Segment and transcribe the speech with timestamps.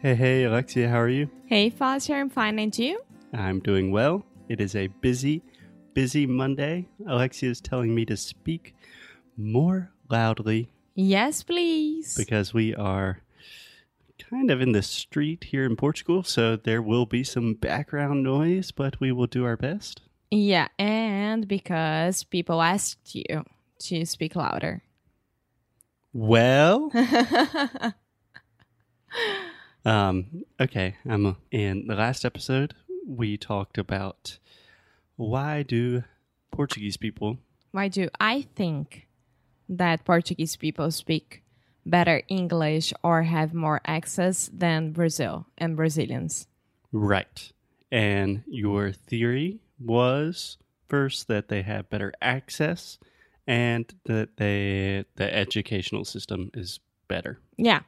[0.00, 1.28] Hey, hey, Alexia, how are you?
[1.46, 3.00] Hey, Foster, I'm fine, and you?
[3.32, 4.24] I'm doing well.
[4.48, 5.42] It is a busy,
[5.94, 6.86] busy Monday.
[7.06, 8.74] Alexia is telling me to speak
[9.36, 12.16] more loudly Yes, please.
[12.16, 13.22] because we are
[14.30, 18.70] kind of in the street here in Portugal, so there will be some background noise,
[18.70, 20.00] but we will do our best.
[20.30, 23.44] yeah, and because people asked you
[23.80, 24.82] to speak louder.
[26.12, 26.90] Well,
[29.88, 30.96] um, okay.
[31.08, 32.74] Um, in the last episode,
[33.06, 34.38] we talked about
[35.16, 36.04] why do
[36.50, 37.38] Portuguese people
[37.72, 39.08] Why do I think
[39.68, 41.42] that Portuguese people speak
[41.84, 46.46] better English or have more access than Brazil and Brazilians?
[46.92, 47.52] Right.
[47.90, 50.58] And your theory was
[50.88, 52.98] first that they have better access
[53.46, 57.38] and that they the educational system is better.
[57.56, 57.80] Yeah.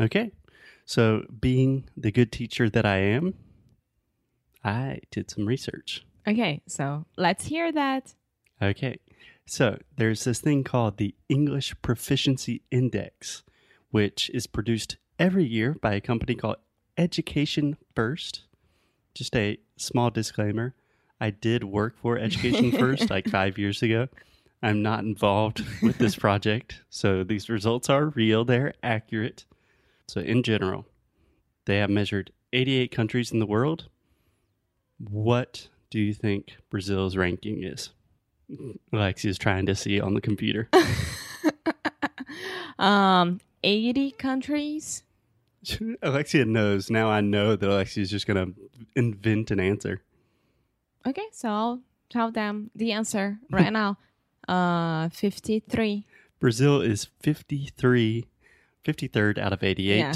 [0.00, 0.32] Okay.
[0.88, 3.34] So, being the good teacher that I am,
[4.64, 6.06] I did some research.
[6.26, 8.14] Okay, so let's hear that.
[8.62, 8.98] Okay.
[9.44, 13.42] So, there's this thing called the English Proficiency Index,
[13.90, 16.56] which is produced every year by a company called
[16.96, 18.44] Education First.
[19.12, 20.74] Just a small disclaimer
[21.20, 24.08] I did work for Education First like five years ago.
[24.62, 26.80] I'm not involved with this project.
[26.88, 29.44] So, these results are real, they're accurate.
[30.08, 30.86] So, in general,
[31.66, 33.88] they have measured 88 countries in the world.
[34.98, 37.90] What do you think Brazil's ranking is?
[38.92, 40.68] Alexia's trying to see on the computer.
[42.78, 45.02] Um, 80 countries?
[46.02, 46.90] Alexia knows.
[46.90, 48.60] Now I know that Alexia is just going to
[48.94, 50.02] invent an answer.
[51.06, 53.98] Okay, so I'll tell them the answer right now.
[54.46, 56.06] Uh, 53.
[56.40, 58.26] Brazil is 53,
[58.84, 59.98] 53rd out of 88.
[59.98, 60.12] Yeah.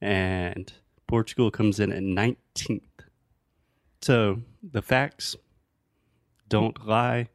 [0.00, 0.72] And
[1.06, 2.80] Portugal comes in at 19th.
[4.00, 5.36] So the facts
[6.48, 7.28] don't lie.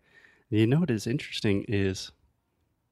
[0.50, 2.12] You know what is interesting is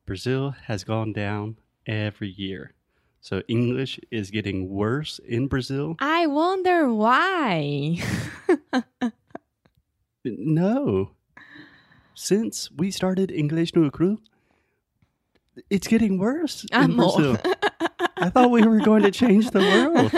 [0.05, 2.73] Brazil has gone down every year.
[3.21, 5.95] So English is getting worse in Brazil.
[5.99, 7.97] I wonder why.
[10.25, 11.11] No.
[12.15, 14.19] Since we started English no Cru,
[15.69, 16.95] it's getting worse in Amor.
[16.95, 17.37] Brazil.
[18.17, 20.11] I thought we were going to change the world.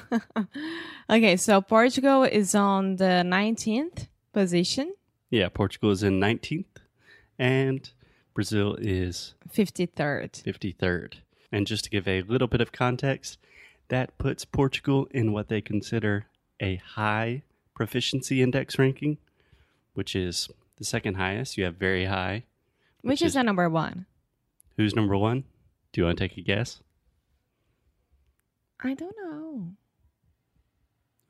[1.10, 4.94] okay, so Portugal is on the 19th position,
[5.30, 6.64] Yeah, Portugal is in 19th
[7.38, 7.90] and
[8.34, 10.42] Brazil is 53rd.
[10.44, 11.14] 53rd.
[11.52, 13.38] And just to give a little bit of context,
[13.88, 16.26] that puts Portugal in what they consider
[16.60, 17.42] a high
[17.74, 19.18] proficiency index ranking,
[19.94, 21.56] which is the second highest.
[21.56, 22.44] You have very high.
[23.02, 24.06] Which, Which is, is- the number one?
[24.76, 25.44] Who's number one?
[25.92, 26.80] Do you want to take a guess?
[28.80, 29.72] I don't know.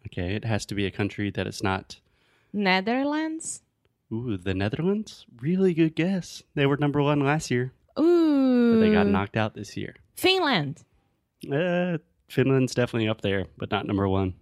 [0.06, 2.00] Okay, it has to be a country that is not.
[2.52, 3.62] Netherlands?
[4.12, 5.26] Ooh, the Netherlands?
[5.40, 6.42] Really good guess.
[6.54, 8.74] They were number one last year, Ooh.
[8.74, 9.94] but they got knocked out this year.
[10.14, 10.84] Finland?
[11.50, 11.98] Uh,
[12.28, 14.34] Finland's definitely up there, but not number one.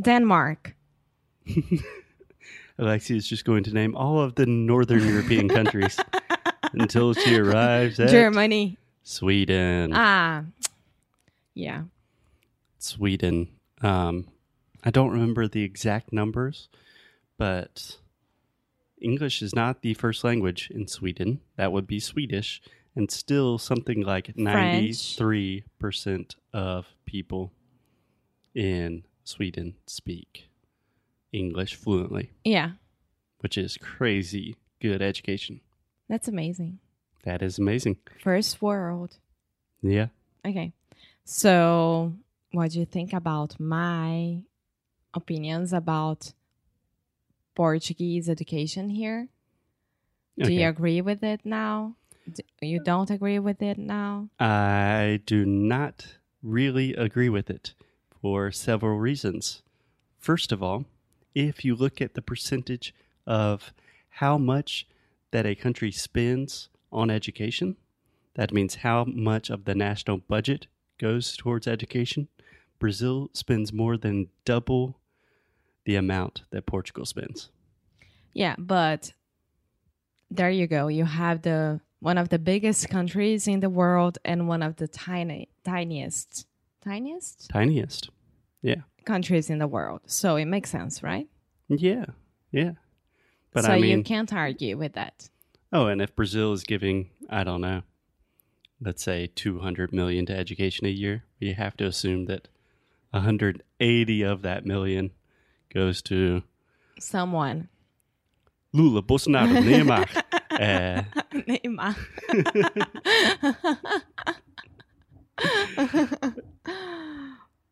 [0.00, 0.74] Denmark?
[2.80, 5.98] Alexia is just going to name all of the Northern European countries
[6.72, 8.78] until she arrives at Germany?
[9.02, 9.92] Sweden.
[9.94, 10.44] Ah,
[11.52, 11.82] yeah.
[12.78, 13.48] Sweden.
[13.82, 14.28] Um,
[14.82, 16.70] I don't remember the exact numbers,
[17.36, 17.98] but
[18.98, 21.40] English is not the first language in Sweden.
[21.56, 22.62] That would be Swedish,
[22.96, 27.52] and still something like ninety-three percent of people
[28.54, 30.49] in Sweden speak
[31.32, 32.72] English fluently, Yeah,
[33.40, 35.60] which is crazy good education.
[36.08, 36.78] that's amazing.
[37.24, 37.98] That is amazing.
[38.22, 39.18] First world.
[39.82, 40.08] Yeah.
[40.46, 40.72] Okay.
[41.24, 42.14] So,
[42.52, 44.42] what do you think about my
[45.14, 46.32] opinions about
[47.54, 49.28] Portuguese education here?
[50.38, 50.54] Do Okay.
[50.62, 51.96] you agree with it now?
[52.30, 54.28] D- you don't agree with it now?
[54.38, 57.74] I do not really agree with it
[58.20, 59.62] for several reasons.
[60.18, 60.86] First of all,
[61.34, 62.94] if you look at the percentage
[63.26, 63.72] of
[64.10, 64.86] how much
[65.30, 67.76] that a country spends on education,
[68.34, 70.66] that means how much of the national budget
[70.98, 72.28] goes towards education.
[72.78, 74.98] Brazil spends more than double
[75.84, 77.50] the amount that Portugal spends.
[78.32, 79.12] Yeah, but
[80.30, 80.88] there you go.
[80.88, 84.88] You have the one of the biggest countries in the world and one of the
[84.88, 86.46] tiny tiniest
[86.82, 88.10] tiniest Tiniest.
[88.62, 88.82] Yeah.
[89.04, 90.00] Countries in the world.
[90.06, 91.28] So it makes sense, right?
[91.68, 92.06] Yeah.
[92.52, 92.72] Yeah.
[93.52, 95.28] But so I mean, you can't argue with that.
[95.72, 97.82] Oh, and if Brazil is giving, I don't know,
[98.80, 102.48] let's say 200 million to education a year, you have to assume that
[103.10, 105.10] 180 of that million
[105.72, 106.42] goes to
[106.98, 107.68] Someone.
[108.72, 110.06] Lula, Bolsonaro, Neymar.
[110.52, 111.02] uh,
[111.32, 111.96] Neymar.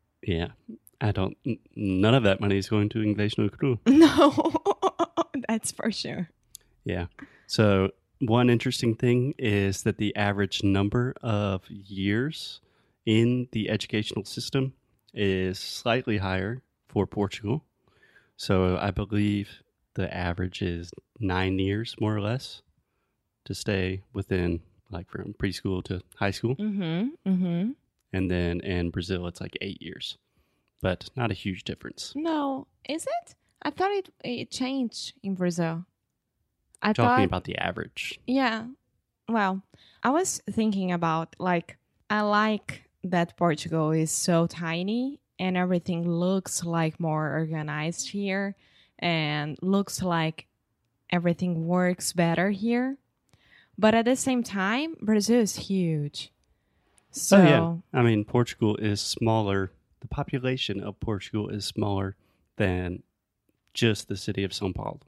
[0.23, 0.47] yeah,
[1.01, 1.37] I don't.
[1.75, 3.79] None of that money is going to no cru.
[3.85, 4.53] no,
[5.47, 6.29] that's for sure.
[6.83, 7.05] Yeah.
[7.47, 12.59] So one interesting thing is that the average number of years
[13.05, 14.73] in the educational system
[15.13, 17.63] is slightly higher for Portugal.
[18.35, 19.63] So I believe
[19.95, 22.61] the average is nine years, more or less,
[23.45, 24.61] to stay within
[24.91, 26.55] like from preschool to high school.
[26.55, 27.29] Mm-hmm.
[27.29, 27.71] Mm-hmm.
[28.13, 30.17] And then in Brazil, it's like eight years,
[30.81, 32.13] but not a huge difference.
[32.15, 33.35] No, is it?
[33.61, 35.85] I thought it it changed in Brazil.
[36.81, 38.19] I Talking thought about the average.
[38.25, 38.67] Yeah.
[39.27, 39.61] Well,
[40.01, 41.77] I was thinking about like
[42.09, 48.55] I like that Portugal is so tiny and everything looks like more organized here
[48.97, 50.47] and looks like
[51.09, 52.97] everything works better here.
[53.77, 56.31] But at the same time, Brazil is huge.
[57.11, 59.71] So oh yeah, I mean Portugal is smaller.
[60.01, 62.15] The population of Portugal is smaller
[62.57, 63.03] than
[63.73, 64.99] just the city of São Paulo.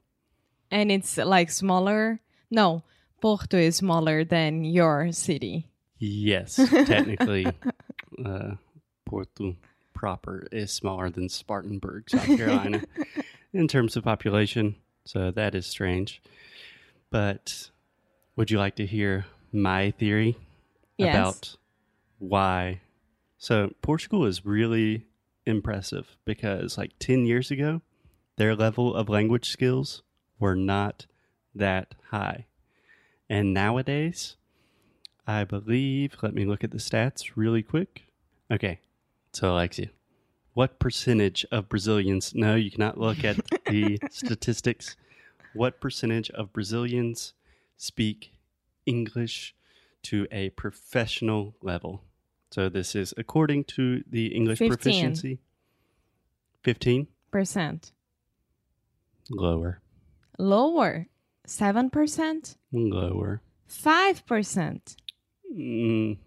[0.70, 2.20] and it's like smaller.
[2.50, 2.82] No,
[3.20, 5.66] Porto is smaller than your city.
[5.98, 6.56] Yes,
[6.86, 7.46] technically,
[8.24, 8.52] uh,
[9.06, 9.56] Porto
[9.94, 12.82] proper is smaller than Spartanburg, South Carolina,
[13.52, 14.74] in terms of population.
[15.04, 16.20] So that is strange.
[17.10, 17.70] But
[18.36, 20.36] would you like to hear my theory
[20.98, 21.14] Yes.
[21.14, 21.56] about
[22.18, 22.80] why?
[23.42, 25.08] So Portugal is really
[25.46, 27.82] impressive because, like 10 years ago,
[28.36, 30.04] their level of language skills
[30.38, 31.06] were not
[31.52, 32.46] that high.
[33.28, 34.36] And nowadays,
[35.26, 38.04] I believe, let me look at the stats really quick.
[38.48, 38.78] Okay,
[39.32, 39.90] so Alexia,
[40.54, 44.94] what percentage of Brazilians, no, you cannot look at the statistics.
[45.52, 47.32] What percentage of Brazilians
[47.76, 48.34] speak
[48.86, 49.52] English
[50.04, 52.04] to a professional level?
[52.52, 54.76] So this is according to the English 15.
[54.76, 55.38] proficiency.
[56.64, 57.06] 15?
[57.30, 57.92] Percent.
[59.30, 59.80] Lower.
[60.38, 61.06] Lower.
[61.48, 62.56] 7%?
[62.72, 63.40] Lower.
[63.70, 64.96] 5%.
[65.56, 66.18] Mm, it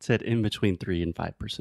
[0.00, 1.60] said in between 3 and 5%.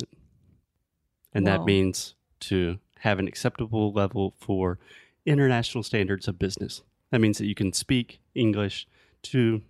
[1.33, 4.79] And that means to have an acceptable level for
[5.25, 6.81] international standards of business.
[7.11, 8.87] That means that you can speak English
[9.23, 9.61] to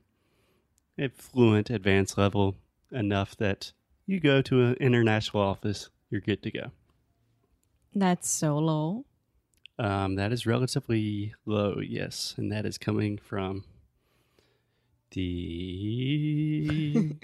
[0.97, 2.55] a fluent, advanced level
[2.91, 3.73] enough that
[4.11, 6.71] you go to an international office, you're good to go.
[7.95, 9.05] That's so low.
[9.79, 13.63] Um, that is relatively low, yes, and that is coming from
[15.11, 15.21] the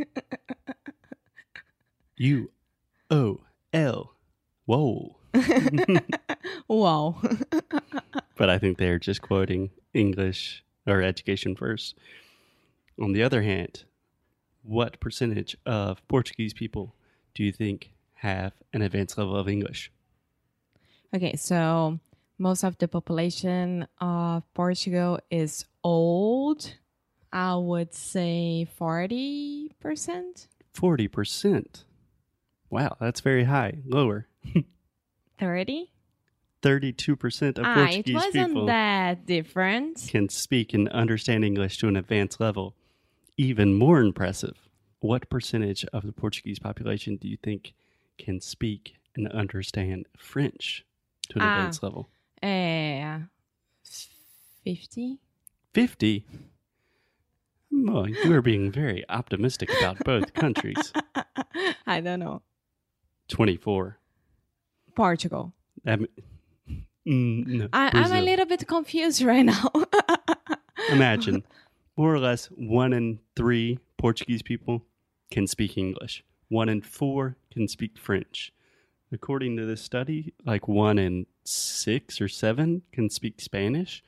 [2.17, 2.49] U
[3.11, 3.41] O
[3.73, 4.13] L.
[4.65, 5.17] Whoa.
[6.67, 7.21] wow.
[8.37, 11.97] But I think they're just quoting English or education first.
[13.01, 13.85] On the other hand,
[14.67, 16.93] what percentage of Portuguese people
[17.33, 19.91] do you think have an advanced level of English?
[21.15, 21.99] okay, so
[22.37, 26.73] most of the population of Portugal is old.
[27.31, 30.47] I would say 40%.
[30.73, 31.83] 40%.
[32.69, 33.79] Wow, that's very high.
[33.85, 34.27] Lower.
[35.39, 35.91] 30?
[36.63, 40.05] 32% of Ah, it Portuguese wasn't people that different.
[40.09, 42.75] can speak and understand English to an advanced level.
[43.37, 44.57] Even more impressive,
[44.99, 47.73] what percentage of the Portuguese population do you think
[48.17, 50.83] can speak and understand French
[51.29, 51.49] to an Ah.
[51.49, 52.09] advanced level?
[52.41, 53.19] Eh,
[54.63, 55.19] 50?
[55.73, 56.25] 50.
[57.71, 60.91] Well, you are being very optimistic about both countries.
[61.85, 62.41] I don't know.
[63.27, 63.99] 24.
[64.95, 65.53] Portugal.
[65.83, 66.07] That m-
[67.07, 69.71] Mm, no, I, I'm a little bit confused right now.
[70.89, 71.41] Imagine
[71.97, 74.85] more or less one in three Portuguese people
[75.31, 78.53] can speak English, one in four can speak French.
[79.11, 84.03] According to this study, like one in six or seven can speak Spanish,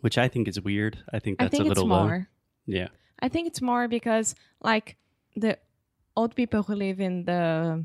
[0.00, 0.98] which I think is weird.
[1.12, 2.04] I think I that's think a it's little low.
[2.04, 2.28] more.
[2.66, 2.88] Yeah.
[3.20, 4.96] I think it's more because, like,
[5.36, 5.58] the
[6.16, 7.84] old people who live in the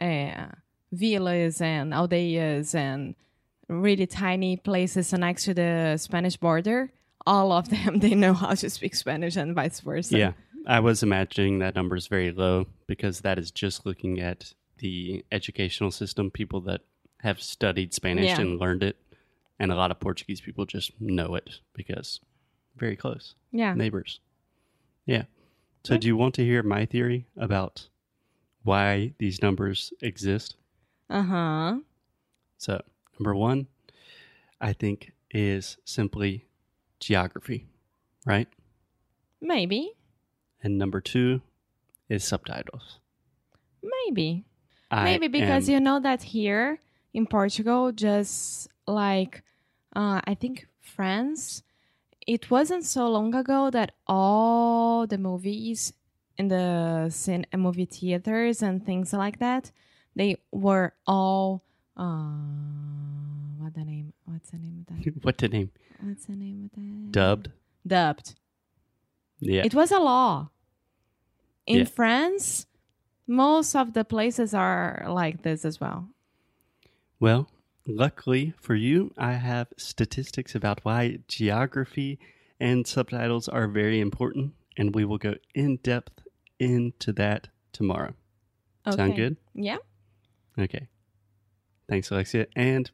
[0.00, 0.46] uh,
[0.92, 3.14] villas and aldeias and
[3.68, 6.92] really tiny places next to the Spanish border,
[7.26, 10.16] all of them they know how to speak Spanish and vice versa.
[10.18, 10.32] Yeah.
[10.66, 15.24] I was imagining that number is very low because that is just looking at the
[15.30, 16.80] educational system, people that
[17.20, 18.40] have studied Spanish Yeah.
[18.40, 18.96] and learned it.
[19.58, 22.20] And a lot of Portuguese people just know it because
[22.76, 23.34] very close.
[23.52, 23.72] yeah.
[23.74, 24.20] neighbors.
[25.06, 25.24] Yeah.
[25.84, 27.88] So, do you want to hear my theory about
[28.64, 30.56] why these numbers exist?
[31.08, 31.78] Uh huh.
[32.58, 32.82] So,
[33.18, 33.68] number one,
[34.60, 36.46] I think is simply
[37.00, 37.66] geography,
[38.24, 38.48] right?
[39.40, 39.92] Maybe.
[40.62, 41.42] And number two
[42.08, 42.98] is subtitles.
[43.82, 44.44] Maybe.
[44.90, 46.78] I Maybe because am- you know that here
[47.12, 49.42] in Portugal, just like
[49.94, 51.62] uh, I think France,
[52.26, 55.92] it wasn't so long ago that all the movies
[56.38, 59.70] in the cin- uh, movie theaters and things like that,
[60.14, 61.62] they were all
[61.96, 62.02] uh,
[63.58, 64.12] what the name?
[64.24, 65.14] What's the name of that?
[65.24, 65.70] what the name?
[66.00, 67.12] What's the name of that?
[67.12, 67.50] Dubbed.
[67.86, 68.34] Dubbed.
[69.40, 69.62] Yeah.
[69.64, 70.50] It was a law.
[71.66, 71.84] In Yeah.
[71.84, 72.66] France,
[73.26, 76.10] most of the places are like this as well.
[77.18, 77.48] Well,
[77.86, 82.18] luckily for you, I have statistics about why geography
[82.60, 86.22] and subtitles are very important, and we will go in depth
[86.58, 88.14] into that tomorrow.
[88.90, 89.36] Sound good?
[89.54, 89.78] Yeah.
[90.58, 90.88] Okay.
[91.88, 92.46] Thanks, Alexia.
[92.54, 92.90] And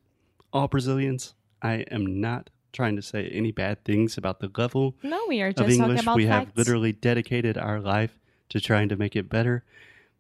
[0.52, 5.20] all Brazilians, I am not trying to say any bad things about the level No,
[5.28, 6.06] we are of just talking English.
[6.16, 6.48] We facts.
[6.48, 8.18] have literally dedicated our life
[8.50, 9.64] to trying to make it better,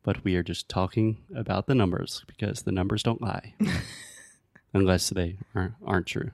[0.02, 3.54] but we are just talking about the numbers because the numbers don't lie.
[4.74, 6.30] Unless they are, aren't true.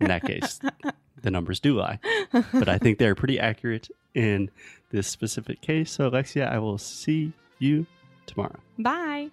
[0.00, 0.58] In that case,
[1.22, 2.00] the numbers do lie.
[2.32, 4.50] But I think they're pretty accurate in
[4.90, 5.92] this specific case.
[5.92, 7.86] So, Alexia, I will see you
[8.26, 8.58] tomorrow.
[8.78, 9.30] Bye.